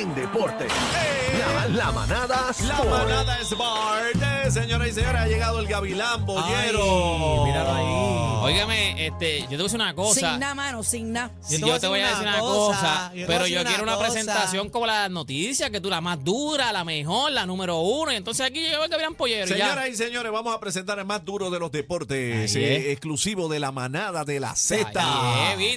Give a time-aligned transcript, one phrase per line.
[0.00, 0.66] en deporte.
[1.38, 2.88] La, la manada La Sport.
[2.90, 4.04] manada Smart.
[4.46, 7.44] Eh, Señoras y señores, ha llegado el Gavilán Bollero.
[7.44, 8.52] Ay, míralo ahí.
[8.54, 10.20] Óigame, este, yo te voy a decir una cosa.
[10.30, 11.30] Sin nada, mano, sin nada.
[11.50, 14.06] Yo te voy a decir una cosa, yo pero yo una quiero una cosa.
[14.08, 18.12] presentación como la noticia, que tú la más dura, la mejor, la número uno.
[18.12, 19.46] Y entonces aquí llegó el Gabriel Pollero.
[19.48, 23.58] Señoras y señores, vamos a presentar el más duro de los deportes, eh, exclusivo de
[23.60, 24.92] la manada de la Z.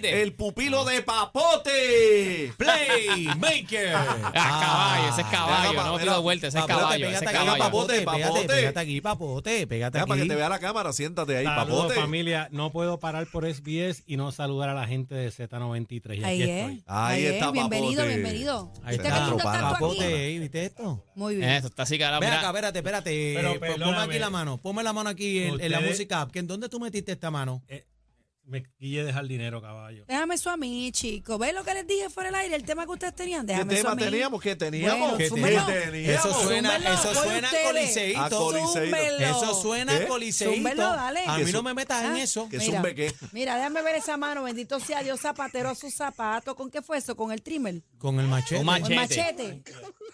[0.04, 2.54] El pupilo de Papote.
[2.57, 3.97] Playmaker.
[4.36, 7.20] Ah, caballo, ese es caballo, Mira, no mira, pido vuelta, ese es Papote, caballo, ese
[7.20, 7.64] pégate es aquí, caballo.
[7.64, 8.24] papote, Papote.
[8.24, 10.07] pégate, pégate aquí, papote, pégate aquí.
[10.10, 12.00] para que te vea la cámara, siéntate ahí, Saludos Papote.
[12.02, 16.24] familia, no puedo parar por SBS y no saludar a la gente de Z93 y
[16.24, 16.60] Ahí aquí es.
[16.60, 16.83] estoy.
[16.88, 17.33] Ahí es.
[17.33, 18.07] está, Bienvenido, papote.
[18.16, 18.71] bienvenido.
[18.83, 19.19] Ahí ¿Viste está.
[19.19, 19.74] qué lindo estás tú aquí?
[19.74, 21.05] Papote, ¿viste esto?
[21.16, 21.50] Muy bien.
[21.50, 22.21] Eso está así, carajo.
[22.21, 22.39] Ven mira.
[22.39, 23.33] acá, espérate, espérate.
[23.36, 24.04] Pero P- Ponme perdóname.
[24.14, 26.21] aquí la mano, ponme la mano aquí en, en la Ustedes- música.
[26.21, 26.32] app.
[26.32, 27.61] ¿Que ¿En dónde tú metiste esta mano?
[27.68, 27.86] Eh,
[28.50, 30.04] me quille dejar dinero, caballo.
[30.08, 31.38] Déjame eso a mí, chicos.
[31.39, 32.56] ¿Ves lo que les dije fuera del aire?
[32.56, 33.45] El tema que ustedes tenían.
[33.45, 34.12] ¿Qué Déjame eso a tema mí.
[34.12, 34.42] teníamos?
[34.42, 35.00] ¿Qué teníamos?
[35.00, 35.66] Bueno, ¿Qué súmelo.
[35.66, 36.25] teníamos?
[36.25, 37.67] Eso suena, eso voy suena ustedes.
[37.67, 38.19] coliseíto.
[38.22, 38.95] A coliseíto.
[39.23, 40.08] Eso suena ¿Qué?
[40.08, 40.75] coliseíto.
[40.75, 41.22] Dale.
[41.28, 42.50] A mí no me metas en Ah, eso.
[42.50, 43.14] Que Mira, zumbe qué.
[43.31, 44.44] Mira, déjame ver esa mano.
[44.44, 46.56] Bendito sea Dios, zapatero a sus zapatos.
[46.56, 47.16] ¿Con qué fue eso?
[47.16, 47.81] ¿Con el trimmer?
[48.00, 48.56] Con el machete.
[48.61, 48.94] Un ¿Con Machete.
[48.94, 49.63] el machete?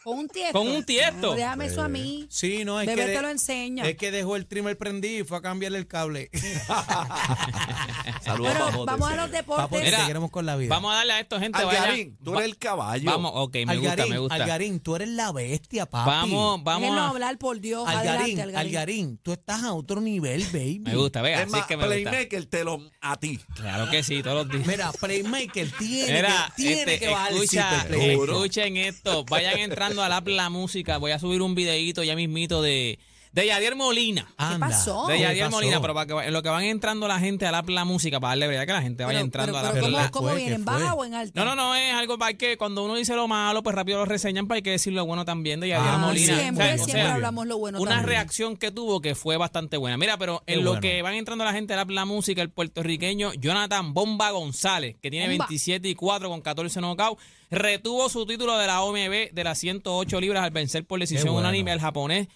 [0.03, 0.59] ¿Con un tiesto?
[0.59, 1.17] Con un tiesto.
[1.29, 2.27] No, déjame eso a mí.
[2.29, 3.13] Sí, no, es Bebé que.
[3.13, 3.87] te lo enseña.
[3.87, 6.29] Es que dejó el trimmer prendido y fue a cambiarle el cable.
[8.25, 8.91] Saludos, Papote.
[8.91, 9.83] vamos a los deportes.
[9.83, 10.69] Mira, con la vida.
[10.69, 11.59] Vamos a darle a esto, gente.
[11.59, 13.11] Algarín, tú eres el caballo.
[13.11, 14.35] Vamos, ok, me gusta, me gusta.
[14.35, 16.09] Algarín, tú eres la bestia, papi.
[16.09, 17.09] Vamos, vamos a...
[17.09, 17.87] hablar, por Dios.
[17.87, 18.69] Algarín, Adelante, Algarín.
[18.69, 20.79] Algarín, tú estás a otro nivel, baby.
[20.79, 22.09] Me gusta, vea, Es así más, es que me gusta.
[22.09, 23.39] Playmaker te lo a ti.
[23.55, 24.67] Claro que sí, todos los días.
[24.67, 29.23] Mira, Playmaker tiene Mira, que, tiene este, que bajar escucha, el escuchen esto.
[29.25, 30.97] Vayan entrando a la, la música.
[30.97, 32.97] Voy a subir un videito ya mismito de,
[33.35, 34.27] de Yadier Molina.
[34.37, 34.67] Anda.
[34.67, 35.07] pasó?
[35.07, 35.57] De ¿Qué Yadier pasó?
[35.57, 38.19] Molina, pero para que, en lo que van entrando la gente a la, la música,
[38.21, 40.05] para darle verdad que la gente vaya Pero, entrando pero, a la pero Pero ¿cómo,
[40.05, 40.37] ¿qué cómo fue?
[40.37, 40.55] viene?
[40.55, 41.43] ¿En ¿Qué baja o en alta?
[41.43, 44.05] No, no, no, es algo para que cuando uno dice lo malo, pues rápido lo
[44.05, 46.39] reseñan, para hay que decir lo bueno también de Yadier Ah, Molina.
[46.39, 48.07] Siempre, O sea, o siempre sea, hablamos lo bueno una también.
[48.09, 49.97] reacción que tuvo que fue bastante buena.
[49.97, 50.81] Mira, pero en Qué lo bueno.
[50.81, 55.11] que van entrando la gente a la, la música, el puertorriqueño Jonathan Bomba González, que
[55.11, 55.45] tiene Bomba.
[55.49, 57.21] 27 y 4 con 14 knockouts,
[57.51, 61.39] retuvo su título de la OMB de las 108 libras al vencer por decisión bueno.
[61.49, 62.27] unánime al japonés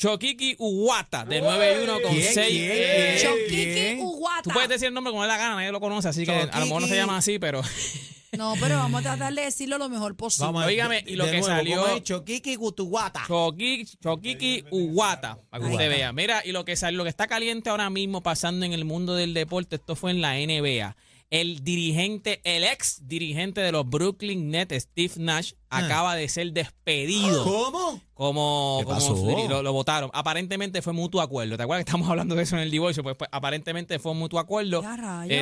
[0.00, 2.48] Chokiki Uwata, de 9 y 1 con ¿Quién, 6.
[2.48, 3.18] quién, eh?
[3.22, 4.42] Chokiki Uguata.
[4.44, 6.58] Tú puedes decir el nombre como da la gana, nadie lo conoce, así que a
[6.58, 7.60] lo mejor no se llama así, pero...
[8.32, 10.46] No, pero vamos a tratar de decirlo lo mejor posible.
[10.46, 12.02] Vamos Óigame, y lo que nuevo, salió- ¿cómo es?
[12.04, 13.24] Chokiki Gutuguata.
[13.26, 16.12] Chokiki, Chokiki Uwata, para que usted vea.
[16.14, 19.14] Mira, y lo que sale, lo que está caliente ahora mismo pasando en el mundo
[19.16, 20.96] del deporte, esto fue en la NBA.
[21.30, 27.44] El dirigente, el ex dirigente de los Brooklyn Nets, Steve Nash, acaba de ser despedido.
[28.14, 28.82] ¿Cómo?
[28.84, 30.10] Como, lo, lo votaron.
[30.12, 31.56] Aparentemente fue mutuo acuerdo.
[31.56, 33.04] ¿Te acuerdas que estamos hablando de eso en el divorcio?
[33.04, 34.82] Pues, pues, aparentemente fue mutuo acuerdo.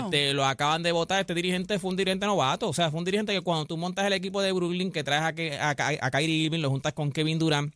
[0.04, 1.21] Este, lo acaban de votar.
[1.21, 2.69] Este dirigente fue un dirigente novato.
[2.69, 5.22] O sea, fue un dirigente que cuando tú montas el equipo de Brooklyn, que traes
[5.22, 7.75] a, que- a, a Kyrie Irving, lo juntas con Kevin Durant,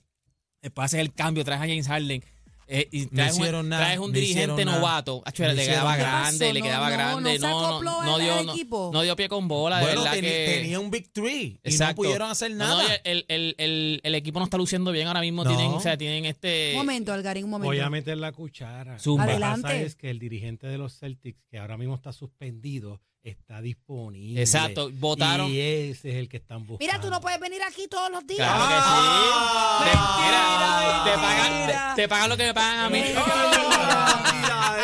[0.60, 2.22] después haces el cambio, traes a James Harden.
[2.66, 5.22] Eh, y No traes, hicieron un, nada, traes un no dirigente novato.
[5.24, 7.38] Acho, No le quedaba grande, ¿Qué le quedaba No, grande.
[7.38, 9.80] no dio, no, dio pie con bola.
[9.80, 10.60] De verdad que...
[10.60, 12.82] tenía un Big Three y no pudieron hacer nada.
[12.82, 15.44] no, el, el, el, el equipo no está luciendo bien ahora mismo.
[15.44, 15.50] No.
[15.50, 16.70] Tienen, o sea, tienen este.
[16.72, 17.68] Un momento, Algarín, un momento.
[17.68, 18.98] Voy a meter la cuchara.
[18.98, 19.24] Zumba.
[19.24, 19.62] Lo que Adelante.
[19.62, 24.40] pasa es que el dirigente de los Celtics, que ahora mismo está suspendido, está disponible.
[24.40, 25.50] Exacto, votaron.
[25.50, 26.78] Y ese es el que están buscando.
[26.84, 28.38] Mira, tú no puedes venir aquí todos los días.
[28.38, 29.84] Claro que Ah, sí.
[29.84, 30.42] Te- mentira,
[30.82, 32.98] mira, te pagan, te, te lo que me pagan a mí.
[33.00, 34.76] Mentira,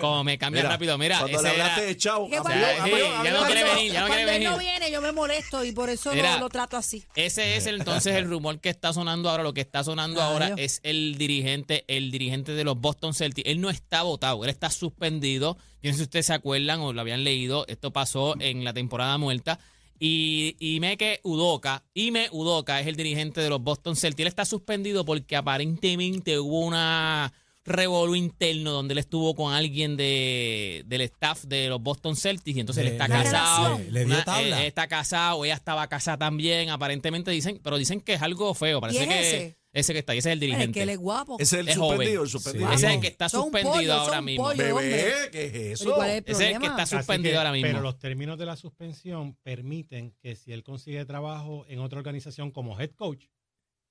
[0.00, 0.98] como me cambia, Mira, rápido.
[0.98, 3.32] Mira, Cuando le ese era- hablaste de chavo, Que cambió, cuando- sí, cambió, ya cambió.
[3.32, 4.70] no quiere venir, ya no Cuando quiere él no venir.
[4.72, 6.34] viene, yo me molesto y por eso Mira.
[6.34, 7.04] lo, lo trato así.
[7.14, 9.42] Ese es el, entonces el rumor que está sonando ahora.
[9.42, 13.48] Lo que está sonando ahora es el dirigente, el dirigente de los Boston Celtics.
[13.48, 15.56] Él no está votado, él está suspendido.
[15.82, 17.64] Yo no sé si ustedes se acuerdan o lo habían leído.
[17.68, 19.58] Esto pasó en la temporada muerta.
[20.00, 24.20] Y Ime Udoka, Ime Udoka es el dirigente de los Boston Celtics.
[24.20, 27.32] Él está suspendido porque aparentemente hubo una
[27.68, 32.60] revolú interno donde él estuvo con alguien de, del staff de los Boston Celtics y
[32.60, 33.64] entonces él Le- está casado.
[33.76, 33.92] relación.
[33.94, 34.60] Le dio Una- tabla.
[34.60, 38.80] él está casado, ella estaba casada también, aparentemente dicen, pero dicen que es algo feo.
[38.80, 39.58] Parece es que ese?
[39.72, 40.72] ese que está, ahí, ese es el Es dirigente.
[40.78, 41.36] que él es guapo.
[41.38, 42.22] Ese es el Es suspendido, joven.
[42.24, 42.72] el suspendido.
[42.72, 44.48] Ese es el que está Son suspendido ahora mismo.
[44.48, 44.72] hombre.
[44.72, 45.94] Bebé, ¿qué es eso?
[45.94, 47.68] ¿cuál es el Ese es el que está que- suspendido ahora mismo.
[47.68, 52.50] Pero los términos de la suspensión permiten que si él consigue trabajo en otra organización
[52.50, 53.26] como head coach,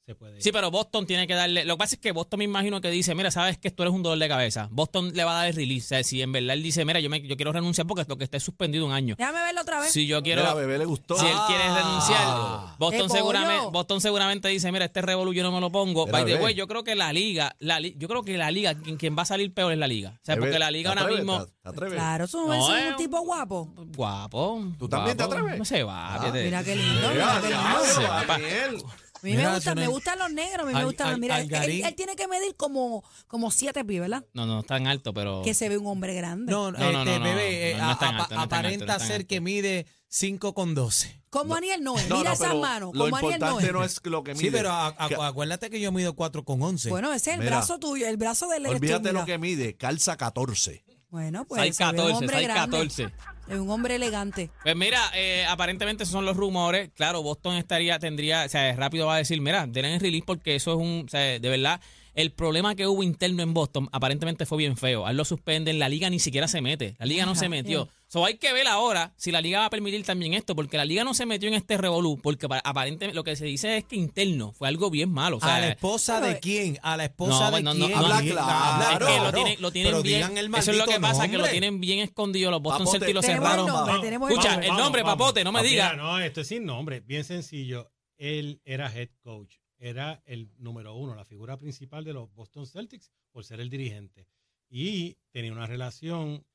[0.07, 0.41] se puede.
[0.41, 1.65] Sí, pero Boston tiene que darle.
[1.65, 3.93] Lo que pasa es que Boston me imagino que dice: Mira, sabes que esto eres
[3.93, 4.69] un dolor de cabeza.
[4.71, 5.85] Boston le va a dar el release.
[5.85, 8.17] O sea, si en verdad él dice: Mira, yo, me, yo quiero renunciar porque lo
[8.17, 9.15] que está es suspendido un año.
[9.17, 9.91] Déjame verlo otra vez.
[9.91, 10.41] Si yo quiero.
[10.43, 11.17] Mira, a bebé le gustó.
[11.17, 12.75] Si él quiere renunciar, Ah.
[12.79, 13.17] Boston, ¡Qué pollo!
[13.17, 16.05] seguramente, Boston seguramente dice, mira, este revolú yo no me lo pongo.
[16.05, 18.49] Mira, By the way, yo creo que la liga, la li- yo creo que la
[18.49, 20.11] liga, quien, quien va a salir peor es la liga.
[20.21, 21.25] O sea, Bebé, porque la liga ¿te ahora atreves?
[21.25, 21.93] mismo, ¿Te- te atreves?
[21.95, 22.89] Claro, eso no, es eh.
[22.91, 23.73] un tipo guapo.
[23.95, 24.63] guapo.
[24.79, 25.57] ¿Tú también te atreves?
[25.59, 26.15] No se va.
[26.15, 26.31] Ah.
[26.31, 27.83] Mira qué lindo, Mira, mira qué lindo.
[27.85, 28.87] Se va.
[29.17, 31.07] A mí Mira, me gustan, me gustan los negros, a mí me Al- gustan.
[31.07, 31.85] al- mira, él, Algarín.
[31.85, 34.23] él tiene que medir como, como siete pies, ¿verdad?
[34.33, 35.41] No, no es tan alto, pero.
[35.43, 36.51] Que se ve un hombre grande.
[36.51, 38.49] No, No, no, este, no, no, bebé, no, no es tan apa- alto, no es
[38.49, 39.27] tan alto, aparenta no es tan ser alto.
[39.27, 41.21] que mide 5 con 12.
[41.29, 42.03] como Aniel Noé.
[42.07, 42.93] No, Mira no, esas pero manos.
[42.95, 43.73] lo Como Aniel importante Noé.
[43.73, 44.43] no es lo que mide.
[44.45, 46.89] Sí, pero a- a- Que- acuérdate que yo mido 4 con 11.
[46.89, 47.57] Bueno, ese es el Mira.
[47.57, 49.19] brazo tuyo, el brazo del eres tú, Olvídate mira.
[49.19, 50.83] lo que mide, calza 14.
[51.09, 52.77] Bueno, pues Size se ve un 14, hombre size grande.
[52.77, 53.13] 14.
[53.49, 54.49] Es un hombre elegante.
[54.63, 56.89] Pues mira, eh, aparentemente esos son los rumores.
[56.95, 60.55] Claro, Boston estaría, tendría, o sea, rápido va a decir, mira, denle el release porque
[60.55, 61.79] eso es un, o sea, de verdad,
[62.13, 65.05] el problema que hubo interno en Boston aparentemente fue bien feo.
[65.05, 66.95] A él lo suspenden, la liga ni siquiera se mete.
[66.99, 67.85] La liga no se metió.
[67.85, 67.96] bien.
[68.09, 70.85] So hay que ver ahora si la liga va a permitir también esto, porque la
[70.85, 73.83] liga no se metió en este revolú, porque pa- aparentemente lo que se dice es
[73.83, 75.37] que interno fue algo bien malo.
[75.37, 76.79] O sea, ¿A la esposa de quién?
[76.83, 77.97] ¿A la esposa No, de no, no, quién?
[77.97, 78.81] habla Sí, claro.
[78.81, 79.31] es que lo claro.
[79.33, 80.15] tienen, lo tienen Pero bien.
[80.19, 82.49] digan el eso es lo que pasa, que lo tienen bien escondido.
[82.49, 82.87] Los Boston.
[82.87, 83.67] Celtics lo Tenemos el cerraron.
[83.67, 84.67] nombre, el Escucha, nombre.
[84.69, 85.97] el nombre, papote, no me Mira, digas.
[85.97, 87.91] no, esto es sin nombre, bien sencillo.
[88.17, 93.11] Él era head coach, era el número uno, la figura principal de los Boston Celtics
[93.33, 94.27] por ser el dirigente.
[94.69, 96.45] Y tenía una relación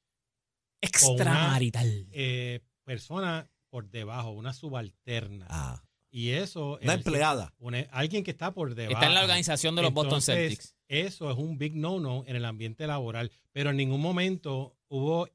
[0.83, 2.07] Extramarital.
[2.13, 5.47] eh, persona por debajo, una subalterna.
[5.49, 6.79] Ah, Y eso...
[6.83, 7.55] una el- empleada.
[7.59, 8.95] una- alguien que está por debajo.
[8.95, 10.75] Está en la organización de los Boston Celtics.
[10.89, 15.27] Eso es un big no-no en el ambiente laboral, pero en ningún momento hubo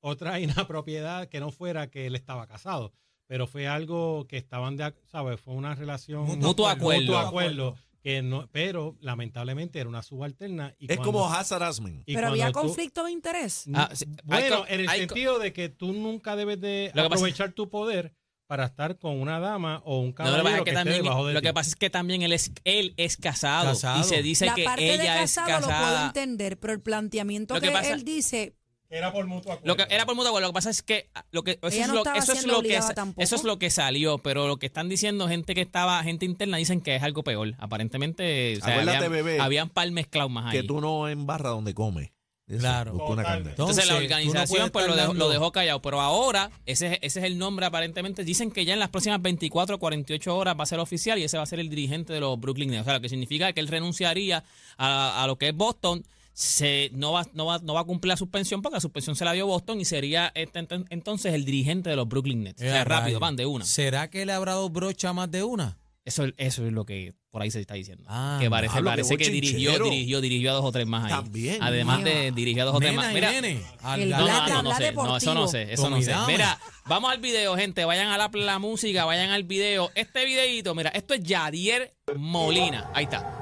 [0.00, 2.92] otra inapropiedad que no fuera que él estaba casado,
[3.26, 5.40] pero fue algo que estaban de, ac- ¿sabes?
[5.40, 7.00] Fue una relación Mutuo acuerdo.
[7.00, 10.74] mutuo acuerdo, que no, pero lamentablemente era una subalterna.
[10.78, 12.02] Y Es cuando- como Hazard Asman.
[12.06, 13.64] y Pero había tú- conflicto de interés.
[13.74, 17.52] Ah, sí, hay bueno, en el hay sentido de que tú nunca debes de aprovechar
[17.52, 18.14] tu poder
[18.46, 21.34] para estar con una dama o un No, lo, que caballero que, también, debajo de
[21.34, 21.46] lo ti.
[21.46, 24.00] que pasa es que también él es, él es casado, Casado.
[24.00, 26.80] y se dice la que parte de ella es casado lo puedo entender, pero el
[26.80, 28.56] planteamiento Lo que, que pasa- él dice,
[28.92, 29.76] Era por mutuo Lo acuerdo.
[29.88, 31.82] que era por mutuo acuerdo, lo que pasa es que ah, lo que eso Ella
[31.82, 33.22] es no lo, estaba eso es siendo lo que obligada sa- tampoco.
[33.22, 36.56] eso es lo que salió, pero lo que están diciendo gente que estaba gente interna
[36.56, 37.54] dicen que es algo peor.
[37.58, 40.60] Aparentemente, o sea, Acuérdate, habían, bebé, habían par mezclados más ahí.
[40.60, 42.10] Que tú no embarras donde comes.
[42.48, 42.92] Eso, Claro.
[42.94, 43.50] busca una Totalmente.
[43.50, 43.50] carne.
[43.50, 45.82] Entonces, la Entonces, tú no organización puedes pues lo estar dejó, lo dando- dejó callado,
[45.82, 48.24] pero ahora ese, es- ese es el nombre aparentemente.
[48.24, 51.22] Dicen que ya en las próximas 24 o 48 horas va a ser oficial y
[51.22, 52.80] ese va a ser el dirigente de los Brooklyn Nets.
[52.80, 54.42] O sea, lo que significa que él renunciaría
[54.78, 56.02] a, a lo que es Boston.
[56.32, 59.24] Se, no, va, no, va, no va a cumplir la suspensión porque la suspensión se
[59.24, 62.62] la dio Boston y sería este, ent- entonces el dirigente de los Brooklyn Nets.
[62.62, 63.64] O sea, Eh, rápido, van de una.
[63.64, 65.76] ¿Será que le habrá dado brocha más de una?
[66.02, 68.04] Eso, eso es lo que por ahí se está diciendo.
[68.08, 71.10] Ah, que parece, parece que dirigió, dirigió, dirigió a dos o tres más ahí.
[71.10, 71.62] También.
[71.62, 73.12] Además de dirigió a dos o tres Nena más.
[73.14, 74.18] Mira, El no,
[74.48, 76.14] no, no, sé, no, eso no sé, eso no sé.
[76.26, 79.90] Mira, vamos al video, gente, vayan a la, la música, vayan al video.
[79.94, 83.39] Este videito, mira, esto es Yadier Molina, ahí está.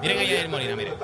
[0.00, 0.94] Miren a Yadier Molina, miren.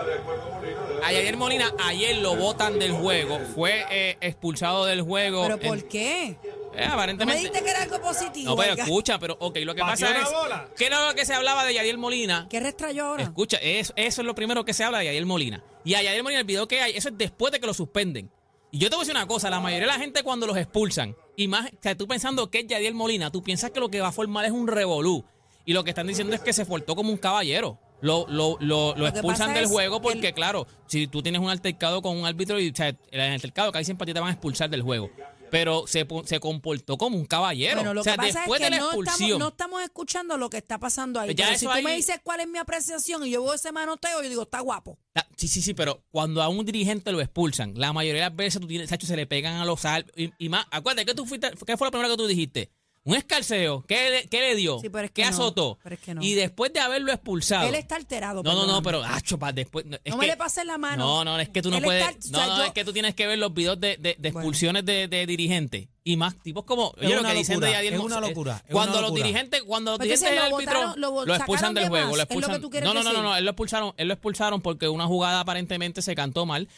[1.02, 5.42] A Yadier Molina ayer lo botan del juego, fue eh, expulsado del juego.
[5.42, 6.24] ¿pero en- por qué?
[6.28, 6.38] eh,
[6.72, 7.38] No me aparentemente.
[7.40, 8.50] dijiste que era algo positivo.
[8.50, 8.84] No, pero oiga.
[8.84, 10.32] escucha, pero ok, lo que Pateó pasa una es.
[10.32, 10.68] bola.
[10.76, 12.46] ¿Qué era lo que se hablaba de Yadier Molina?
[12.48, 13.22] ¿Qué restrayó ahora?
[13.24, 15.62] Escucha, eso, eso es lo primero que se habla de Yadier Molina.
[15.84, 18.30] Y a Yadier Molina, el video que hay, eso es después de que lo suspenden.
[18.70, 20.56] Y yo te voy a decir una cosa, la mayoría de la gente cuando los
[20.56, 23.90] expulsan, y más, o sea, tú pensando que es Yadier Molina, tú piensas que lo
[23.90, 25.24] que va a formar es un revolú.
[25.66, 27.78] Y lo que están diciendo es que se portó como un caballero.
[28.02, 31.48] Lo, lo, lo, lo expulsan del juego que porque, el- claro, si tú tienes un
[31.48, 34.32] altercado con un árbitro y o sea, en el altercado casi siempre te van a
[34.32, 35.10] expulsar del juego.
[35.50, 37.76] Pero se, se comportó como un caballero.
[37.76, 39.14] Bueno, lo o sea, que pasa después es que de la no expulsión.
[39.28, 41.34] estamos, no estamos escuchando lo que está pasando ahí.
[41.34, 43.70] Ya Pero si tú ahí- me dices cuál es mi apreciación y yo veo ese
[43.70, 44.98] manoteo, yo digo, está guapo.
[45.36, 48.60] Sí, sí, sí, pero cuando a un dirigente lo expulsan, la mayoría de las veces
[48.62, 49.80] tú tienes, Sacho, se le pegan a los
[50.16, 50.64] y, y más.
[50.70, 52.70] Acuérdate que tú fuiste, ¿qué fue lo primero que tú dijiste?
[53.04, 54.78] Un escarceo, ¿qué le, qué le dio?
[54.78, 55.76] Sí, pero es ¿Qué que no, azotó?
[55.82, 56.22] pero es que no.
[56.22, 57.66] Y después de haberlo expulsado.
[57.68, 58.44] Él está alterado.
[58.44, 59.84] no, no, no, pero acho, pa, después.
[59.86, 61.04] No, es No que- me le pases la mano.
[61.04, 62.06] No, no, es que tú no Él puedes.
[62.08, 63.96] está- o no, sea, no, yo- es que tú tienes que ver los videos de,
[63.96, 64.38] de- de Bueno.
[64.38, 65.88] expulsiones de, de dirigentes.
[66.04, 66.94] Y más tipos como.
[66.96, 68.92] Es oye, lo una que dicen de locura, Yadier es una eh, locura, es Cuando
[68.92, 69.26] una los locura.
[69.26, 70.94] dirigentes, cuando los dirigentes del lo árbitro
[71.26, 72.06] lo expulsan del de juego.
[72.06, 72.84] Lo es lo que expulsan.
[72.84, 76.14] no, no, no, no, él lo expulsaron, él lo expulsaron porque una jugada aparentemente se
[76.14, 76.68] cantó mal.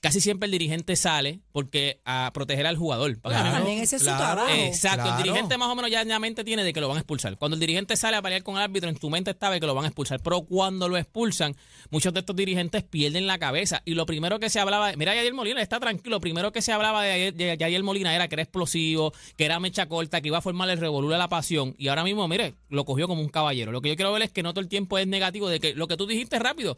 [0.00, 3.10] Casi siempre el dirigente sale porque a proteger al jugador.
[3.10, 4.34] Mismo- también ese es su claro.
[4.36, 4.54] trabajo.
[4.56, 5.18] Exacto, Claro.
[5.18, 7.00] el dirigente más o menos ya en la mente tiene de que lo van a
[7.00, 7.36] expulsar.
[7.36, 9.66] Cuando el dirigente sale a pelear con el árbitro, en tu mente estaba de que
[9.66, 10.20] lo van a expulsar.
[10.22, 11.54] Pero cuando lo expulsan,
[11.90, 13.82] muchos de estos dirigentes pierden la cabeza.
[13.84, 16.16] Y lo primero que se hablaba, mira, Yair Molina está tranquilo.
[16.16, 19.86] Lo primero que se hablaba de Yair Molina era que era explosivo, que era mecha
[19.86, 21.74] corta, que iba a formar el revolú de la pasión.
[21.76, 23.70] Y ahora mismo, mire, lo cogió como un caballero.
[23.72, 25.74] Lo que yo quiero ver es que no todo el tiempo es negativo de que
[25.74, 26.76] lo que tú dijiste rápido.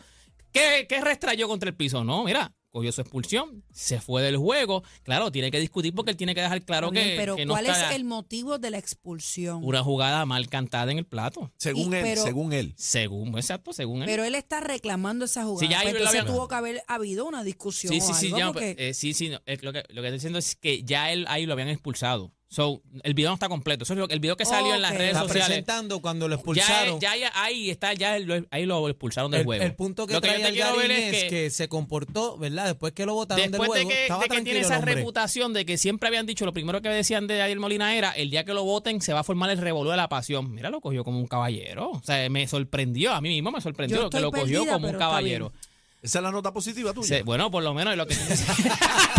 [0.53, 2.05] ¿Qué, qué restrayó contra el piso?
[2.05, 4.83] No, mira, cogió su expulsión, se fue del juego.
[5.03, 7.53] Claro, tiene que discutir porque él tiene que dejar claro bien, que, pero que no
[7.53, 9.61] ¿cuál está es el motivo de la expulsión?
[9.63, 11.53] una jugada mal cantada en el plato.
[11.59, 12.73] Según Y- él, pero- según él.
[12.77, 14.07] Según, exacto, según él.
[14.07, 15.61] Pero él está reclamando esa jugada.
[15.61, 18.11] Sí, ya Pues ahí lo entonces había- tuvo que haber habido una discusión sí, sí,
[18.11, 20.39] o sí, ya, porque- eh, sí, sí, no, eh, lo, que, lo que estoy diciendo
[20.39, 22.33] es que ya él ahí lo habían expulsado.
[22.53, 23.85] So, el video no está completo.
[23.85, 25.47] Eso es lo, el video que salió en las redes Está sociales.
[25.47, 27.01] presentando cuando lo Ya, expulsaron.
[27.01, 29.65] ya, ya ahí está, ya lo- ahí lo expulsaron del el, juego.
[29.65, 32.37] el punto que Lo yo trae te el quiero ver Garín es que, se comportó,
[32.37, 32.67] ¿verdad?
[32.67, 34.83] Después que lo votaron del Después juego, de que, estaba de que tranquilo tiene el
[34.83, 38.11] esa reputación de que siempre habían dicho, lo primero que decían de Ariel Molina era,
[38.11, 40.53] el día que lo voten se va a formar el revolú de la pasión.
[40.53, 41.91] Mira, lo cogió como un caballero.
[41.93, 44.89] O sea, me sorprendió, a mí mismo me sorprendió Yo que lo cogió perdida, como
[44.91, 45.55] un caballero.
[46.03, 47.23] Esa es la nota positiva tuya.
[47.25, 48.15] Bueno, por lo menos es lo que...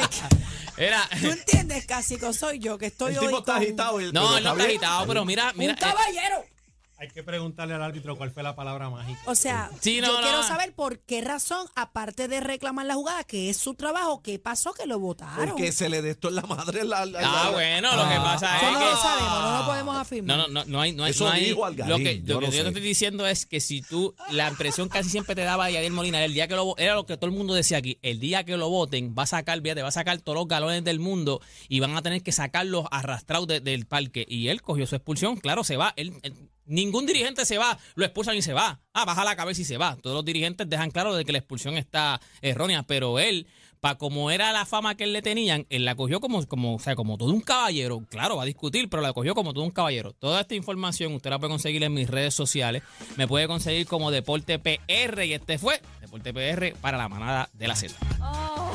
[0.76, 1.08] Era...
[1.20, 2.32] ¿Tú entiendes, Cásico?
[2.32, 4.00] Soy yo que estoy el hoy tipo está con agitado.
[4.00, 4.68] el- No, pero él no está bien.
[4.68, 5.72] agitado, pero mira, mira...
[5.72, 6.44] un eh, caballero.
[6.98, 9.20] Hay que preguntarle al árbitro cuál fue la palabra mágica.
[9.26, 10.20] O sea, Sí, no, yo no.
[10.22, 14.38] quiero saber por qué razón, aparte de reclamar la jugada, que es su trabajo, ¿qué
[14.38, 15.46] pasó que lo votaron?
[15.50, 16.84] Porque se le de esto en la madre.
[16.84, 18.84] La, la- Ah, la- bueno, lo que pasa Eso es no que...
[18.86, 20.36] lo sabemos, no lo podemos No, afirmar.
[20.38, 22.40] no, no, no hay, no hay, Eso no hay- dijo Algarín, lo que, yo lo
[22.40, 22.62] que no yo sé.
[22.62, 26.24] te estoy diciendo es que si tú, la impresión casi siempre te daba Yadier Molina,
[26.24, 28.56] el día que lo era lo que todo el mundo decía aquí, el día que
[28.56, 31.80] lo voten, va a sacar, fíjate, va a sacar todos los galones del mundo y
[31.80, 34.24] van a tener que sacarlos arrastrados de- del parque.
[34.26, 35.92] Y él cogió su expulsión, claro, se va.
[35.96, 36.34] Él, él-
[36.66, 38.80] ningún dirigente se va, lo expulsan y se va.
[38.92, 39.96] Ah, baja la cabeza y se va.
[39.96, 43.46] Todos los dirigentes dejan claro de que la expulsión está errónea, pero él
[43.80, 46.78] para como era la fama que él le tenían, él la cogió como, como, o
[46.78, 48.02] sea, como todo un caballero.
[48.08, 50.12] Claro, va a discutir, pero la cogió como todo un caballero.
[50.12, 52.82] Toda esta información usted la puede conseguir en mis redes sociales.
[53.16, 57.68] Me puede conseguir como Deporte PR y este fue Deporte PR para la manada de
[57.68, 57.94] la Z.